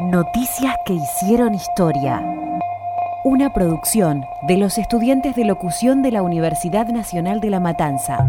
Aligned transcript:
Noticias 0.00 0.76
que 0.86 0.94
hicieron 0.94 1.54
historia. 1.54 2.24
Una 3.22 3.52
producción 3.52 4.24
de 4.48 4.56
los 4.56 4.78
estudiantes 4.78 5.36
de 5.36 5.44
locución 5.44 6.00
de 6.00 6.10
la 6.10 6.22
Universidad 6.22 6.88
Nacional 6.88 7.42
de 7.42 7.50
La 7.50 7.60
Matanza. 7.60 8.26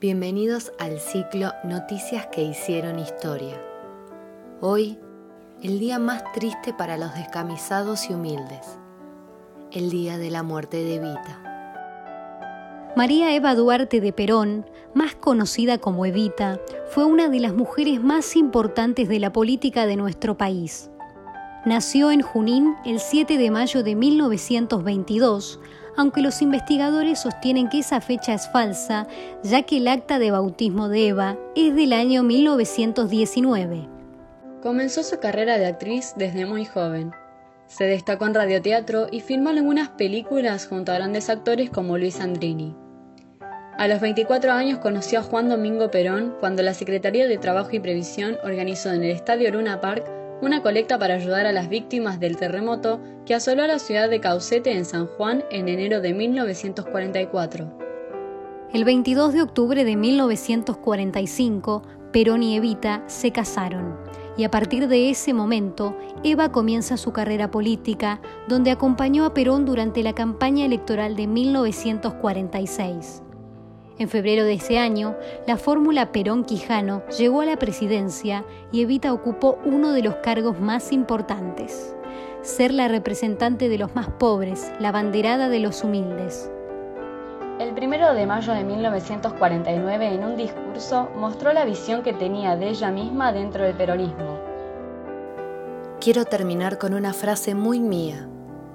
Bienvenidos 0.00 0.72
al 0.78 1.00
ciclo 1.00 1.50
Noticias 1.64 2.28
que 2.28 2.44
hicieron 2.44 3.00
historia. 3.00 3.60
Hoy, 4.60 4.96
el 5.60 5.80
día 5.80 5.98
más 5.98 6.22
triste 6.34 6.72
para 6.72 6.96
los 6.96 7.12
descamisados 7.16 8.08
y 8.10 8.14
humildes. 8.14 8.78
El 9.72 9.90
día 9.90 10.18
de 10.18 10.30
la 10.30 10.44
muerte 10.44 10.76
de 10.76 10.94
Evita. 10.94 11.42
María 12.94 13.34
Eva 13.34 13.54
Duarte 13.54 14.00
de 14.00 14.12
Perón, 14.12 14.66
más 14.94 15.14
conocida 15.14 15.78
como 15.78 16.04
Evita, 16.04 16.60
fue 16.92 17.06
una 17.06 17.30
de 17.30 17.40
las 17.40 17.54
mujeres 17.54 18.02
más 18.02 18.36
importantes 18.36 19.08
de 19.08 19.18
la 19.18 19.32
política 19.32 19.86
de 19.86 19.96
nuestro 19.96 20.36
país. 20.36 20.90
Nació 21.64 22.10
en 22.10 22.20
Junín 22.20 22.74
el 22.84 23.00
7 23.00 23.38
de 23.38 23.50
mayo 23.50 23.82
de 23.82 23.94
1922, 23.94 25.58
aunque 25.96 26.20
los 26.20 26.42
investigadores 26.42 27.20
sostienen 27.20 27.70
que 27.70 27.78
esa 27.78 28.02
fecha 28.02 28.34
es 28.34 28.46
falsa, 28.50 29.06
ya 29.42 29.62
que 29.62 29.78
el 29.78 29.88
acta 29.88 30.18
de 30.18 30.32
bautismo 30.32 30.90
de 30.90 31.08
Eva 31.08 31.38
es 31.56 31.74
del 31.74 31.94
año 31.94 32.24
1919. 32.24 33.88
Comenzó 34.62 35.02
su 35.02 35.18
carrera 35.18 35.56
de 35.56 35.64
actriz 35.64 36.12
desde 36.16 36.44
muy 36.44 36.66
joven. 36.66 37.12
Se 37.68 37.84
destacó 37.84 38.26
en 38.26 38.34
radioteatro 38.34 39.06
y 39.10 39.20
filmó 39.20 39.48
algunas 39.48 39.88
películas 39.88 40.66
junto 40.66 40.92
a 40.92 40.96
grandes 40.96 41.30
actores 41.30 41.70
como 41.70 41.96
Luis 41.96 42.20
Andrini. 42.20 42.81
A 43.82 43.88
los 43.88 44.00
24 44.00 44.52
años 44.52 44.78
conoció 44.78 45.18
a 45.18 45.22
Juan 45.24 45.48
Domingo 45.48 45.90
Perón 45.90 46.36
cuando 46.38 46.62
la 46.62 46.72
Secretaría 46.72 47.26
de 47.26 47.36
Trabajo 47.36 47.70
y 47.72 47.80
Previsión 47.80 48.38
organizó 48.44 48.92
en 48.92 49.02
el 49.02 49.10
Estadio 49.10 49.50
Luna 49.50 49.80
Park 49.80 50.08
una 50.40 50.62
colecta 50.62 51.00
para 51.00 51.14
ayudar 51.14 51.46
a 51.46 51.52
las 51.52 51.68
víctimas 51.68 52.20
del 52.20 52.36
terremoto 52.36 53.00
que 53.26 53.34
asoló 53.34 53.64
a 53.64 53.66
la 53.66 53.80
ciudad 53.80 54.08
de 54.08 54.20
Caucete 54.20 54.70
en 54.70 54.84
San 54.84 55.08
Juan 55.08 55.42
en 55.50 55.68
enero 55.68 56.00
de 56.00 56.14
1944. 56.14 57.72
El 58.72 58.84
22 58.84 59.32
de 59.32 59.42
octubre 59.42 59.84
de 59.84 59.96
1945, 59.96 61.82
Perón 62.12 62.44
y 62.44 62.56
Evita 62.56 63.02
se 63.08 63.32
casaron 63.32 63.96
y 64.36 64.44
a 64.44 64.50
partir 64.52 64.86
de 64.86 65.10
ese 65.10 65.34
momento 65.34 65.96
Eva 66.22 66.52
comienza 66.52 66.96
su 66.96 67.12
carrera 67.12 67.50
política, 67.50 68.20
donde 68.46 68.70
acompañó 68.70 69.24
a 69.24 69.34
Perón 69.34 69.66
durante 69.66 70.04
la 70.04 70.12
campaña 70.12 70.66
electoral 70.66 71.16
de 71.16 71.26
1946. 71.26 73.24
En 74.02 74.08
febrero 74.08 74.42
de 74.42 74.54
ese 74.54 74.80
año, 74.80 75.14
la 75.46 75.56
fórmula 75.56 76.10
Perón-Quijano 76.10 77.06
llegó 77.06 77.40
a 77.40 77.46
la 77.46 77.56
presidencia 77.56 78.44
y 78.72 78.82
Evita 78.82 79.12
ocupó 79.12 79.60
uno 79.64 79.92
de 79.92 80.02
los 80.02 80.16
cargos 80.16 80.58
más 80.58 80.90
importantes, 80.90 81.94
ser 82.40 82.74
la 82.74 82.88
representante 82.88 83.68
de 83.68 83.78
los 83.78 83.94
más 83.94 84.08
pobres, 84.08 84.72
la 84.80 84.90
banderada 84.90 85.48
de 85.48 85.60
los 85.60 85.84
humildes. 85.84 86.50
El 87.60 87.74
primero 87.74 88.12
de 88.12 88.26
mayo 88.26 88.52
de 88.52 88.64
1949, 88.64 90.14
en 90.14 90.24
un 90.24 90.36
discurso, 90.36 91.08
mostró 91.14 91.52
la 91.52 91.64
visión 91.64 92.02
que 92.02 92.12
tenía 92.12 92.56
de 92.56 92.70
ella 92.70 92.90
misma 92.90 93.32
dentro 93.32 93.62
del 93.62 93.76
peronismo. 93.76 94.36
Quiero 96.00 96.24
terminar 96.24 96.78
con 96.78 96.94
una 96.94 97.12
frase 97.12 97.54
muy 97.54 97.78
mía, 97.78 98.26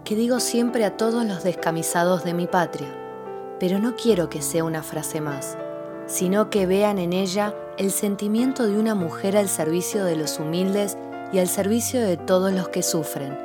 que 0.06 0.16
digo 0.16 0.40
siempre 0.40 0.86
a 0.86 0.96
todos 0.96 1.26
los 1.26 1.44
descamisados 1.44 2.24
de 2.24 2.34
mi 2.34 2.48
patria, 2.48 2.88
pero 3.60 3.80
no 3.80 3.96
quiero 3.96 4.30
que 4.30 4.42
sea 4.42 4.64
una 4.64 4.84
frase 4.84 5.22
más, 5.22 5.58
sino 6.06 6.50
que 6.50 6.66
vean 6.66 6.98
en 6.98 7.14
ella 7.14 7.54
el 7.78 7.92
sentimiento 7.92 8.66
de 8.68 8.78
una 8.80 8.96
mujer 8.96 9.38
al 9.38 9.50
servicio 9.50 10.06
de 10.06 10.16
los 10.16 10.40
humildes 10.40 10.98
y 11.32 11.40
al 11.40 11.48
servicio 11.48 12.02
de 12.02 12.18
todos 12.18 12.52
los 12.54 12.70
que 12.70 12.84
sufren. 12.84 13.38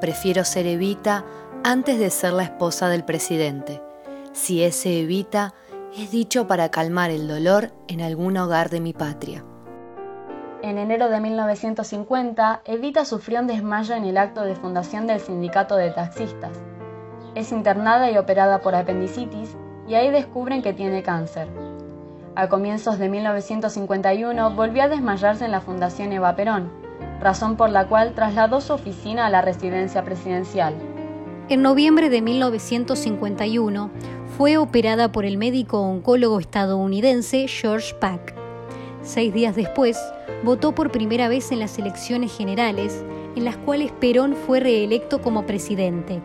Prefiero 0.00 0.44
ser 0.44 0.66
Evita 0.66 1.24
antes 1.64 1.98
de 1.98 2.10
ser 2.10 2.32
la 2.32 2.44
esposa 2.44 2.88
del 2.88 3.04
presidente 3.04 3.82
si 4.36 4.62
ese 4.62 5.00
evita 5.00 5.54
es 5.96 6.10
dicho 6.10 6.46
para 6.46 6.70
calmar 6.70 7.10
el 7.10 7.26
dolor 7.26 7.70
en 7.88 8.02
algún 8.02 8.36
hogar 8.36 8.68
de 8.68 8.80
mi 8.80 8.92
patria. 8.92 9.42
En 10.62 10.76
enero 10.76 11.08
de 11.08 11.20
1950, 11.20 12.60
Evita 12.66 13.06
sufrió 13.06 13.40
un 13.40 13.46
desmayo 13.46 13.94
en 13.94 14.04
el 14.04 14.18
acto 14.18 14.42
de 14.42 14.54
fundación 14.54 15.06
del 15.06 15.20
sindicato 15.20 15.76
de 15.76 15.90
taxistas. 15.90 16.52
Es 17.36 17.52
internada 17.52 18.10
y 18.10 18.16
operada 18.16 18.62
por 18.62 18.74
apendicitis 18.74 19.58
y 19.86 19.94
ahí 19.94 20.10
descubren 20.10 20.62
que 20.62 20.72
tiene 20.72 21.02
cáncer. 21.02 21.48
A 22.34 22.48
comienzos 22.48 22.98
de 22.98 23.10
1951 23.10 24.52
volvió 24.52 24.84
a 24.84 24.88
desmayarse 24.88 25.44
en 25.44 25.50
la 25.50 25.60
Fundación 25.60 26.14
Eva 26.14 26.34
Perón, 26.34 26.70
razón 27.20 27.58
por 27.58 27.68
la 27.68 27.88
cual 27.88 28.14
trasladó 28.14 28.62
su 28.62 28.72
oficina 28.72 29.26
a 29.26 29.30
la 29.30 29.42
residencia 29.42 30.02
presidencial. 30.02 30.72
En 31.50 31.60
noviembre 31.60 32.08
de 32.08 32.22
1951 32.22 33.90
fue 34.38 34.56
operada 34.56 35.12
por 35.12 35.26
el 35.26 35.36
médico 35.36 35.82
oncólogo 35.82 36.40
estadounidense 36.40 37.48
George 37.48 37.94
Pack. 38.00 38.34
Seis 39.02 39.34
días 39.34 39.54
después, 39.54 39.98
votó 40.42 40.74
por 40.74 40.90
primera 40.90 41.28
vez 41.28 41.52
en 41.52 41.58
las 41.58 41.78
elecciones 41.78 42.34
generales, 42.34 43.04
en 43.36 43.44
las 43.44 43.58
cuales 43.58 43.92
Perón 43.92 44.34
fue 44.34 44.58
reelecto 44.58 45.20
como 45.20 45.44
presidente. 45.44 46.22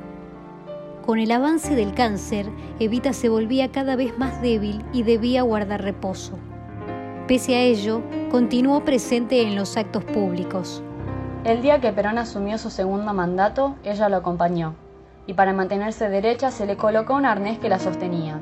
Con 1.06 1.18
el 1.18 1.32
avance 1.32 1.76
del 1.76 1.96
cáncer, 1.96 2.46
Evita 2.80 3.14
se 3.14 3.28
volvía 3.28 3.72
cada 3.72 3.96
vez 3.96 4.18
más 4.20 4.42
débil 4.42 4.86
y 4.94 5.02
debía 5.02 5.42
guardar 5.42 5.82
reposo. 5.82 6.38
Pese 7.28 7.56
a 7.56 7.62
ello, 7.62 8.02
continuó 8.30 8.86
presente 8.86 9.42
en 9.42 9.56
los 9.56 9.78
actos 9.78 10.04
públicos. 10.04 10.84
El 11.44 11.64
día 11.64 11.82
que 11.82 11.92
Perón 11.92 12.20
asumió 12.20 12.60
su 12.60 12.70
segundo 12.70 13.14
mandato, 13.14 13.76
ella 13.84 14.10
lo 14.10 14.18
acompañó 14.18 14.76
y 15.26 15.34
para 15.34 15.54
mantenerse 15.54 16.10
derecha 16.10 16.52
se 16.52 16.66
le 16.66 16.78
colocó 16.78 17.16
un 17.16 17.26
arnés 17.26 17.58
que 17.58 17.70
la 17.70 17.80
sostenía. 17.80 18.40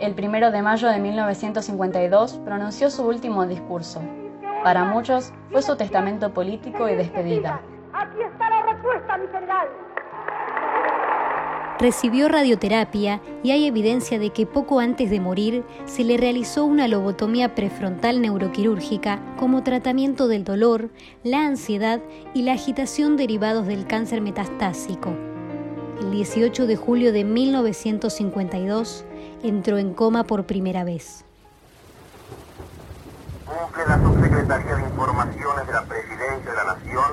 El 0.00 0.14
primero 0.14 0.50
de 0.50 0.60
mayo 0.60 0.88
de 0.88 0.98
1952 0.98 2.40
pronunció 2.44 2.90
su 2.90 3.06
último 3.06 3.46
discurso. 3.46 4.02
Para 4.62 4.84
muchos 4.84 5.32
fue 5.50 5.62
su 5.62 5.76
testamento 5.76 6.32
político 6.32 6.88
y 6.88 6.94
despedida. 6.94 7.60
Aquí 7.92 8.20
está 8.20 8.50
la 8.50 8.62
respuesta, 8.72 9.16
mi 9.16 9.26
general. 9.28 9.68
Recibió 11.78 12.28
radioterapia 12.28 13.20
y 13.42 13.50
hay 13.50 13.66
evidencia 13.66 14.18
de 14.18 14.30
que 14.30 14.46
poco 14.46 14.80
antes 14.80 15.10
de 15.10 15.20
morir 15.20 15.64
se 15.86 16.04
le 16.04 16.16
realizó 16.16 16.64
una 16.64 16.88
lobotomía 16.88 17.54
prefrontal 17.54 18.20
neuroquirúrgica 18.20 19.20
como 19.38 19.62
tratamiento 19.62 20.28
del 20.28 20.44
dolor, 20.44 20.90
la 21.22 21.46
ansiedad 21.46 22.00
y 22.32 22.42
la 22.42 22.52
agitación 22.52 23.16
derivados 23.16 23.66
del 23.66 23.86
cáncer 23.86 24.20
metastásico 24.20 25.12
el 26.00 26.10
18 26.10 26.66
de 26.66 26.76
julio 26.76 27.12
de 27.12 27.24
1952, 27.24 29.04
entró 29.42 29.78
en 29.78 29.94
coma 29.94 30.24
por 30.24 30.44
primera 30.44 30.84
vez 30.84 31.24
la 33.86 33.98
Subsecretaría 33.98 34.76
de 34.76 34.82
Informaciones 34.82 35.66
de 35.66 35.72
la 35.72 35.82
Presidencia 35.82 36.50
de 36.50 36.56
la 36.56 36.64
Nación 36.64 37.04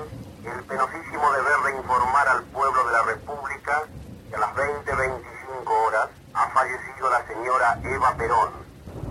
el 0.46 0.64
penosísimo 0.64 1.32
deber 1.34 1.58
de 1.66 1.78
informar 1.78 2.28
al 2.28 2.44
pueblo 2.46 2.86
de 2.86 2.92
la 2.92 3.04
República 3.04 3.84
que 4.30 4.36
a 4.36 4.40
las 4.40 4.56
20.25 4.56 5.88
horas 5.88 6.10
ha 6.34 6.54
fallecido 6.92 7.10
la 7.10 7.28
señora 7.28 7.80
Eva 7.84 8.16
Perón, 8.18 8.50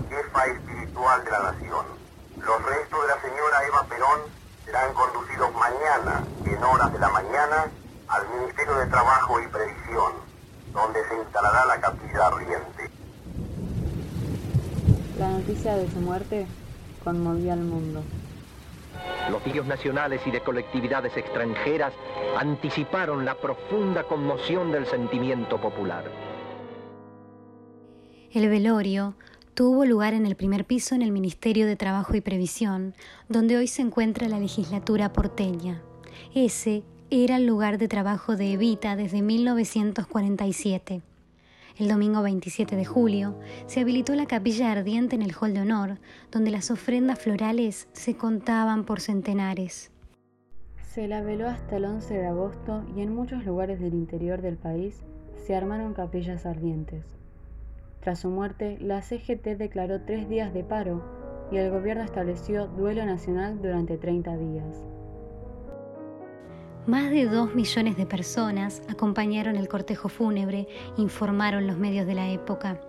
jefa 0.08 0.46
espiritual 0.46 1.24
de 1.24 1.30
la 1.30 1.38
Nación. 1.52 1.86
Los 2.36 2.62
restos 2.64 3.02
de 3.02 3.08
la 3.08 3.20
señora 3.20 3.66
Eva 3.66 3.84
Perón 3.88 4.20
serán 4.64 4.92
conducidos 4.94 5.52
mañana, 5.54 6.24
en 6.44 6.64
horas 6.64 6.92
de 6.92 6.98
la 6.98 7.08
mañana, 7.08 7.70
al 8.08 8.28
Ministerio 8.28 8.74
de 8.76 8.86
Trabajo 8.86 9.40
y 9.40 9.46
Previsión, 9.46 10.12
donde 10.72 11.08
se 11.08 11.16
instalará 11.16 11.66
la 11.66 11.80
capilla 11.80 12.26
ardiente. 12.26 12.90
La 15.18 15.28
noticia 15.28 15.76
de 15.76 15.90
su 15.90 16.00
muerte 16.00 16.46
conmovió 17.04 17.52
al 17.52 17.60
mundo. 17.60 18.02
Los 19.30 19.46
medios 19.46 19.66
nacionales 19.66 20.20
y 20.26 20.30
de 20.30 20.40
colectividades 20.40 21.16
extranjeras 21.16 21.92
anticiparon 22.38 23.24
la 23.24 23.34
profunda 23.34 24.04
conmoción 24.04 24.72
del 24.72 24.86
sentimiento 24.86 25.60
popular. 25.60 26.29
El 28.32 28.48
velorio 28.48 29.16
tuvo 29.54 29.84
lugar 29.84 30.14
en 30.14 30.24
el 30.24 30.36
primer 30.36 30.64
piso 30.64 30.94
en 30.94 31.02
el 31.02 31.10
Ministerio 31.10 31.66
de 31.66 31.74
Trabajo 31.74 32.14
y 32.14 32.20
Previsión, 32.20 32.94
donde 33.28 33.56
hoy 33.56 33.66
se 33.66 33.82
encuentra 33.82 34.28
la 34.28 34.38
legislatura 34.38 35.12
porteña. 35.12 35.82
Ese 36.32 36.84
era 37.10 37.38
el 37.38 37.46
lugar 37.46 37.76
de 37.76 37.88
trabajo 37.88 38.36
de 38.36 38.52
Evita 38.52 38.94
desde 38.94 39.20
1947. 39.20 41.02
El 41.76 41.88
domingo 41.88 42.22
27 42.22 42.76
de 42.76 42.84
julio 42.84 43.34
se 43.66 43.80
habilitó 43.80 44.14
la 44.14 44.26
capilla 44.26 44.70
ardiente 44.70 45.16
en 45.16 45.22
el 45.22 45.34
hall 45.34 45.52
de 45.52 45.62
honor, 45.62 45.98
donde 46.30 46.52
las 46.52 46.70
ofrendas 46.70 47.18
florales 47.18 47.88
se 47.94 48.16
contaban 48.16 48.84
por 48.84 49.00
centenares. 49.00 49.90
Se 50.94 51.08
la 51.08 51.20
veló 51.20 51.48
hasta 51.48 51.78
el 51.78 51.84
11 51.84 52.14
de 52.14 52.26
agosto 52.28 52.84
y 52.96 53.00
en 53.00 53.12
muchos 53.12 53.44
lugares 53.44 53.80
del 53.80 53.94
interior 53.94 54.40
del 54.40 54.56
país 54.56 55.02
se 55.34 55.56
armaron 55.56 55.94
capillas 55.94 56.46
ardientes. 56.46 57.04
Tras 58.00 58.20
su 58.20 58.30
muerte, 58.30 58.78
la 58.80 59.02
CGT 59.02 59.58
declaró 59.58 60.00
tres 60.00 60.28
días 60.28 60.54
de 60.54 60.64
paro 60.64 61.04
y 61.52 61.58
el 61.58 61.70
gobierno 61.70 62.02
estableció 62.02 62.66
duelo 62.66 63.04
nacional 63.04 63.60
durante 63.60 63.98
30 63.98 64.36
días. 64.38 64.82
Más 66.86 67.10
de 67.10 67.26
dos 67.26 67.54
millones 67.54 67.98
de 67.98 68.06
personas 68.06 68.82
acompañaron 68.88 69.56
el 69.56 69.68
cortejo 69.68 70.08
fúnebre, 70.08 70.66
informaron 70.96 71.66
los 71.66 71.76
medios 71.76 72.06
de 72.06 72.14
la 72.14 72.30
época. 72.30 72.80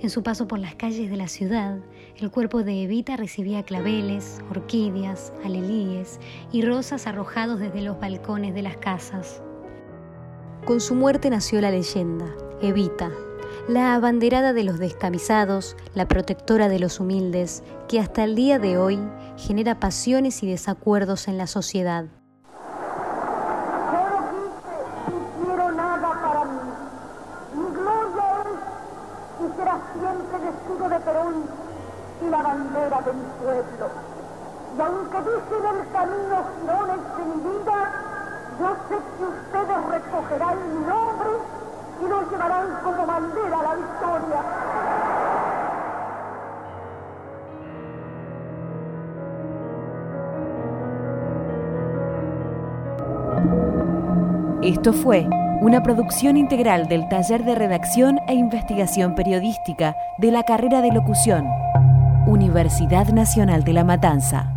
En 0.00 0.08
su 0.08 0.22
paso 0.22 0.48
por 0.48 0.58
las 0.58 0.74
calles 0.74 1.10
de 1.10 1.16
la 1.18 1.28
ciudad, 1.28 1.78
el 2.16 2.30
cuerpo 2.30 2.62
de 2.62 2.84
Evita 2.84 3.16
recibía 3.16 3.62
claveles, 3.62 4.40
orquídeas, 4.50 5.34
alelíes 5.44 6.18
y 6.50 6.62
rosas 6.62 7.06
arrojados 7.06 7.60
desde 7.60 7.82
los 7.82 8.00
balcones 8.00 8.54
de 8.54 8.62
las 8.62 8.78
casas. 8.78 9.42
Con 10.64 10.80
su 10.80 10.94
muerte 10.94 11.28
nació 11.28 11.60
la 11.60 11.70
leyenda, 11.70 12.34
Evita, 12.62 13.12
la 13.68 13.94
abanderada 13.94 14.52
de 14.52 14.62
los 14.62 14.78
descamisados, 14.78 15.76
la 15.94 16.06
protectora 16.06 16.68
de 16.68 16.78
los 16.78 17.00
humildes, 17.00 17.64
que 17.88 17.98
hasta 17.98 18.22
el 18.22 18.36
día 18.36 18.58
de 18.58 18.78
hoy 18.78 19.00
genera 19.36 19.80
pasiones 19.80 20.42
y 20.42 20.50
desacuerdos 20.50 21.26
en 21.26 21.36
la 21.36 21.46
sociedad. 21.48 22.04
Y 34.76 34.80
aunque 34.80 35.18
dicen 35.18 35.64
el 35.72 35.90
camino 35.90 36.44
girones 36.60 37.00
de 37.16 37.24
mi 37.24 37.38
vida, 37.48 37.78
yo 38.60 38.68
sé 38.88 38.96
que 39.16 39.24
ustedes 39.24 39.80
recogerán 39.90 40.56
mi 40.68 40.80
nombre 40.86 41.30
y 42.00 42.08
lo 42.08 42.30
llevarán 42.30 42.66
como 42.82 43.06
bandera 43.06 43.58
a 43.58 43.62
la 43.62 43.74
victoria. 43.74 44.42
Esto 54.62 54.92
fue 54.92 55.28
una 55.60 55.82
producción 55.82 56.36
integral 56.36 56.88
del 56.88 57.08
Taller 57.08 57.44
de 57.44 57.54
Redacción 57.54 58.18
e 58.26 58.34
Investigación 58.34 59.14
Periodística 59.14 59.96
de 60.18 60.32
la 60.32 60.42
carrera 60.42 60.82
de 60.82 60.92
locución, 60.92 61.46
Universidad 62.26 63.06
Nacional 63.08 63.62
de 63.62 63.72
La 63.72 63.84
Matanza. 63.84 64.55